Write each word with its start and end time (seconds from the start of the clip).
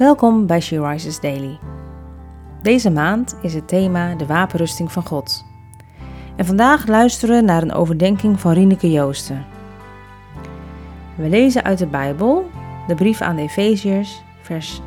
Welkom 0.00 0.46
bij 0.46 0.60
She 0.60 0.88
Rises 0.88 1.20
Daily. 1.20 1.58
Deze 2.62 2.90
maand 2.90 3.36
is 3.42 3.54
het 3.54 3.68
thema 3.68 4.14
de 4.14 4.26
wapenrusting 4.26 4.92
van 4.92 5.06
God. 5.06 5.44
En 6.36 6.46
vandaag 6.46 6.86
luisteren 6.86 7.36
we 7.36 7.42
naar 7.42 7.62
een 7.62 7.72
overdenking 7.72 8.40
van 8.40 8.52
Rieneke 8.52 8.90
Joosten. 8.90 9.46
We 11.16 11.28
lezen 11.28 11.64
uit 11.64 11.78
de 11.78 11.86
Bijbel 11.86 12.50
de 12.86 12.94
brief 12.94 13.20
aan 13.20 13.36
de 13.36 13.42
Efeziërs, 13.42 14.22
vers 14.42 14.80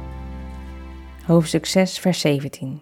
hoofdstuk 1.25 1.65
6, 1.65 1.99
vers 1.99 2.19
17. 2.19 2.81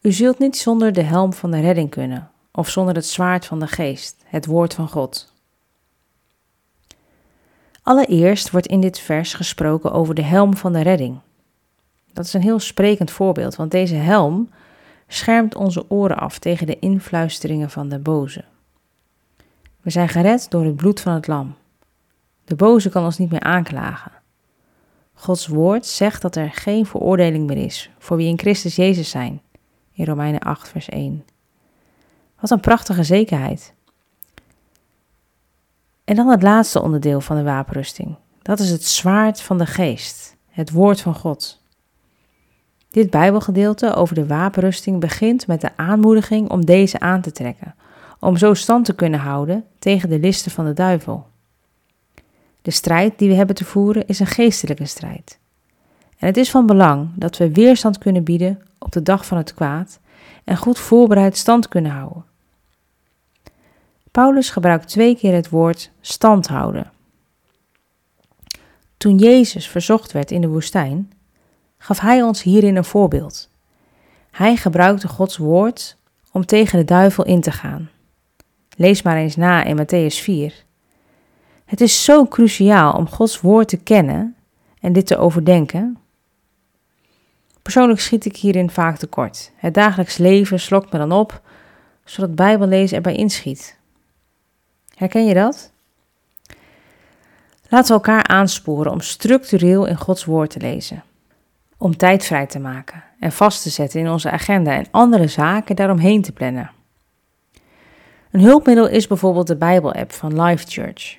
U 0.00 0.12
zult 0.12 0.38
niet 0.38 0.56
zonder 0.56 0.92
de 0.92 1.02
helm 1.02 1.32
van 1.32 1.50
de 1.50 1.60
redding 1.60 1.90
kunnen, 1.90 2.30
of 2.52 2.68
zonder 2.68 2.94
het 2.94 3.06
zwaard 3.06 3.46
van 3.46 3.60
de 3.60 3.66
geest, 3.66 4.16
het 4.24 4.46
woord 4.46 4.74
van 4.74 4.88
God. 4.88 5.37
Allereerst 7.88 8.50
wordt 8.50 8.66
in 8.66 8.80
dit 8.80 8.98
vers 8.98 9.34
gesproken 9.34 9.92
over 9.92 10.14
de 10.14 10.22
helm 10.22 10.56
van 10.56 10.72
de 10.72 10.80
redding. 10.80 11.18
Dat 12.12 12.24
is 12.24 12.32
een 12.32 12.42
heel 12.42 12.58
sprekend 12.58 13.10
voorbeeld, 13.10 13.56
want 13.56 13.70
deze 13.70 13.94
helm 13.94 14.50
schermt 15.06 15.54
onze 15.54 15.90
oren 15.90 16.16
af 16.16 16.38
tegen 16.38 16.66
de 16.66 16.78
influisteringen 16.78 17.70
van 17.70 17.88
de 17.88 17.98
boze. 17.98 18.44
We 19.80 19.90
zijn 19.90 20.08
gered 20.08 20.50
door 20.50 20.64
het 20.64 20.76
bloed 20.76 21.00
van 21.00 21.12
het 21.12 21.26
lam. 21.26 21.54
De 22.44 22.54
boze 22.54 22.88
kan 22.88 23.04
ons 23.04 23.18
niet 23.18 23.30
meer 23.30 23.40
aanklagen. 23.40 24.12
Gods 25.14 25.46
woord 25.46 25.86
zegt 25.86 26.22
dat 26.22 26.36
er 26.36 26.50
geen 26.50 26.86
veroordeling 26.86 27.46
meer 27.46 27.64
is 27.64 27.90
voor 27.98 28.16
wie 28.16 28.28
in 28.28 28.38
Christus 28.38 28.76
Jezus 28.76 29.10
zijn. 29.10 29.40
In 29.92 30.04
Romeinen 30.04 30.40
8, 30.40 30.68
vers 30.68 30.88
1. 30.88 31.24
Wat 32.40 32.50
een 32.50 32.60
prachtige 32.60 33.02
zekerheid. 33.02 33.74
En 36.08 36.14
dan 36.14 36.28
het 36.28 36.42
laatste 36.42 36.82
onderdeel 36.82 37.20
van 37.20 37.36
de 37.36 37.42
wapenrusting. 37.42 38.16
Dat 38.42 38.58
is 38.58 38.70
het 38.70 38.84
zwaard 38.84 39.40
van 39.40 39.58
de 39.58 39.66
geest, 39.66 40.36
het 40.50 40.70
woord 40.70 41.00
van 41.00 41.14
God. 41.14 41.62
Dit 42.90 43.10
Bijbelgedeelte 43.10 43.94
over 43.94 44.14
de 44.14 44.26
wapenrusting 44.26 45.00
begint 45.00 45.46
met 45.46 45.60
de 45.60 45.76
aanmoediging 45.76 46.50
om 46.50 46.64
deze 46.64 47.00
aan 47.00 47.20
te 47.20 47.32
trekken, 47.32 47.74
om 48.20 48.36
zo 48.36 48.54
stand 48.54 48.84
te 48.84 48.94
kunnen 48.94 49.20
houden 49.20 49.64
tegen 49.78 50.08
de 50.08 50.18
listen 50.18 50.50
van 50.50 50.64
de 50.64 50.72
duivel. 50.72 51.26
De 52.62 52.70
strijd 52.70 53.18
die 53.18 53.28
we 53.28 53.34
hebben 53.34 53.56
te 53.56 53.64
voeren 53.64 54.06
is 54.06 54.18
een 54.18 54.26
geestelijke 54.26 54.86
strijd. 54.86 55.38
En 56.18 56.26
het 56.26 56.36
is 56.36 56.50
van 56.50 56.66
belang 56.66 57.08
dat 57.14 57.36
we 57.36 57.52
weerstand 57.52 57.98
kunnen 57.98 58.24
bieden 58.24 58.62
op 58.78 58.92
de 58.92 59.02
dag 59.02 59.26
van 59.26 59.38
het 59.38 59.54
kwaad 59.54 59.98
en 60.44 60.56
goed 60.56 60.78
voorbereid 60.78 61.36
stand 61.36 61.68
kunnen 61.68 61.92
houden. 61.92 62.27
Paulus 64.18 64.50
gebruikt 64.50 64.88
twee 64.88 65.16
keer 65.16 65.34
het 65.34 65.48
woord 65.48 65.90
stand 66.00 66.46
houden. 66.46 66.90
Toen 68.96 69.18
Jezus 69.18 69.68
verzocht 69.68 70.12
werd 70.12 70.30
in 70.30 70.40
de 70.40 70.48
woestijn, 70.48 71.12
gaf 71.76 72.00
hij 72.00 72.22
ons 72.22 72.42
hierin 72.42 72.76
een 72.76 72.84
voorbeeld. 72.84 73.50
Hij 74.30 74.56
gebruikte 74.56 75.08
Gods 75.08 75.36
woord 75.36 75.96
om 76.32 76.46
tegen 76.46 76.78
de 76.78 76.84
duivel 76.84 77.24
in 77.24 77.40
te 77.40 77.50
gaan. 77.50 77.90
Lees 78.76 79.02
maar 79.02 79.16
eens 79.16 79.36
na 79.36 79.64
in 79.64 79.76
Matthäus 79.76 80.22
4. 80.22 80.64
Het 81.64 81.80
is 81.80 82.04
zo 82.04 82.26
cruciaal 82.26 82.92
om 82.92 83.08
Gods 83.08 83.40
woord 83.40 83.68
te 83.68 83.76
kennen 83.76 84.36
en 84.80 84.92
dit 84.92 85.06
te 85.06 85.16
overdenken. 85.16 85.98
Persoonlijk 87.62 88.00
schiet 88.00 88.24
ik 88.24 88.36
hierin 88.36 88.70
vaak 88.70 88.96
tekort. 88.96 89.52
Het 89.56 89.74
dagelijks 89.74 90.16
leven 90.16 90.60
slokt 90.60 90.92
me 90.92 90.98
dan 90.98 91.12
op, 91.12 91.40
zodat 92.04 92.34
Bijbellezen 92.34 92.96
erbij 92.96 93.14
inschiet. 93.14 93.77
Herken 94.98 95.26
je 95.26 95.34
dat? 95.34 95.72
Laten 97.68 97.88
we 97.88 97.92
elkaar 97.92 98.26
aansporen 98.26 98.92
om 98.92 99.00
structureel 99.00 99.86
in 99.86 99.96
Gods 99.96 100.24
woord 100.24 100.50
te 100.50 100.60
lezen. 100.60 101.02
Om 101.76 101.96
tijd 101.96 102.24
vrij 102.24 102.46
te 102.46 102.58
maken 102.58 103.04
en 103.20 103.32
vast 103.32 103.62
te 103.62 103.70
zetten 103.70 104.00
in 104.00 104.08
onze 104.08 104.30
agenda 104.30 104.72
en 104.72 104.86
andere 104.90 105.26
zaken 105.26 105.76
daaromheen 105.76 106.22
te 106.22 106.32
plannen. 106.32 106.70
Een 108.30 108.40
hulpmiddel 108.40 108.88
is 108.88 109.06
bijvoorbeeld 109.06 109.46
de 109.46 109.56
Bijbel-app 109.56 110.12
van 110.12 110.42
Life 110.42 110.66
Church. 110.68 111.18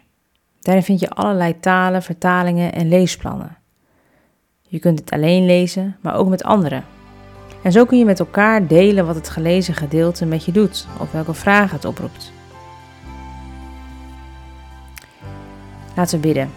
Daarin 0.59 0.83
vind 0.83 0.99
je 0.99 1.09
allerlei 1.09 1.59
talen, 1.59 2.03
vertalingen 2.03 2.73
en 2.73 2.87
leesplannen. 2.87 3.57
Je 4.61 4.79
kunt 4.79 4.99
het 4.99 5.11
alleen 5.11 5.45
lezen, 5.45 5.97
maar 6.01 6.15
ook 6.15 6.29
met 6.29 6.43
anderen. 6.43 6.85
En 7.63 7.71
zo 7.71 7.85
kun 7.85 7.97
je 7.97 8.05
met 8.05 8.19
elkaar 8.19 8.67
delen 8.67 9.05
wat 9.05 9.15
het 9.15 9.29
gelezen 9.29 9.73
gedeelte 9.73 10.25
met 10.25 10.45
je 10.45 10.51
doet 10.51 10.87
of 10.99 11.11
welke 11.11 11.33
vragen 11.33 11.75
het 11.75 11.85
oproept. 11.85 12.37
Laten 15.99 16.19
we 16.19 16.27
bidden. 16.27 16.51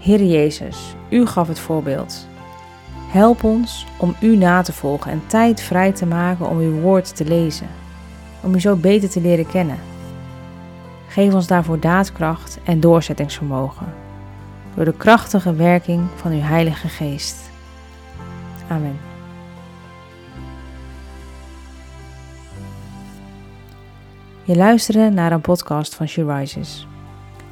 Heer 0.00 0.24
Jezus, 0.24 0.94
U 1.10 1.26
gaf 1.26 1.48
het 1.48 1.58
voorbeeld. 1.58 2.26
Help 3.08 3.44
ons 3.44 3.86
om 3.98 4.14
U 4.20 4.36
na 4.36 4.62
te 4.62 4.72
volgen 4.72 5.10
en 5.10 5.22
tijd 5.26 5.60
vrij 5.60 5.92
te 5.92 6.06
maken 6.06 6.48
om 6.48 6.58
Uw 6.58 6.80
woord 6.80 7.16
te 7.16 7.24
lezen, 7.24 7.66
om 8.40 8.54
U 8.54 8.60
zo 8.60 8.76
beter 8.76 9.08
te 9.08 9.20
leren 9.20 9.46
kennen. 9.46 9.78
Geef 11.08 11.34
ons 11.34 11.46
daarvoor 11.46 11.80
daadkracht 11.80 12.58
en 12.64 12.80
doorzettingsvermogen, 12.80 13.86
door 14.74 14.84
de 14.84 14.96
krachtige 14.96 15.54
werking 15.54 16.02
van 16.16 16.32
Uw 16.32 16.40
Heilige 16.40 16.88
Geest. 16.88 17.36
Amen. 18.68 18.98
Je 24.42 24.56
luisterde 24.56 25.10
naar 25.10 25.32
een 25.32 25.40
podcast 25.40 25.94
van 25.94 26.08
She 26.08 26.34
Rises. 26.34 26.86